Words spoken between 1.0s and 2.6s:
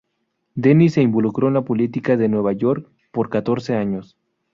involucró en la política de Nueva